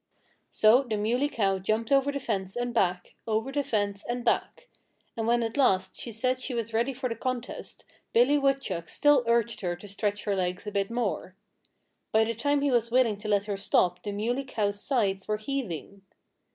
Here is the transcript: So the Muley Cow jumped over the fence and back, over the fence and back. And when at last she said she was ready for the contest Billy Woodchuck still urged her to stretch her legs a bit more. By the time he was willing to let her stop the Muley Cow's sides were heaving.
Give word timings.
So 0.49 0.81
the 0.81 0.97
Muley 0.97 1.29
Cow 1.29 1.59
jumped 1.59 1.91
over 1.91 2.11
the 2.11 2.19
fence 2.19 2.55
and 2.55 2.73
back, 2.73 3.13
over 3.27 3.51
the 3.51 3.61
fence 3.61 4.03
and 4.03 4.25
back. 4.25 4.67
And 5.15 5.27
when 5.27 5.43
at 5.43 5.57
last 5.57 5.93
she 5.95 6.11
said 6.11 6.39
she 6.39 6.55
was 6.55 6.73
ready 6.73 6.91
for 6.91 7.07
the 7.07 7.13
contest 7.15 7.85
Billy 8.11 8.35
Woodchuck 8.39 8.89
still 8.89 9.23
urged 9.27 9.61
her 9.61 9.75
to 9.75 9.87
stretch 9.87 10.23
her 10.23 10.35
legs 10.35 10.65
a 10.65 10.71
bit 10.71 10.89
more. 10.89 11.35
By 12.11 12.23
the 12.23 12.33
time 12.33 12.61
he 12.61 12.71
was 12.71 12.89
willing 12.89 13.17
to 13.17 13.27
let 13.27 13.45
her 13.45 13.57
stop 13.57 14.01
the 14.01 14.11
Muley 14.11 14.43
Cow's 14.43 14.81
sides 14.83 15.27
were 15.27 15.37
heaving. 15.37 16.01